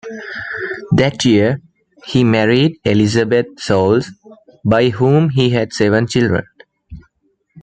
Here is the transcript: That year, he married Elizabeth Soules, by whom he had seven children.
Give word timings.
That 0.93 1.23
year, 1.25 1.61
he 2.07 2.23
married 2.23 2.79
Elizabeth 2.83 3.45
Soules, 3.59 4.09
by 4.65 4.89
whom 4.89 5.29
he 5.29 5.51
had 5.51 5.73
seven 5.73 6.07
children. 6.07 6.43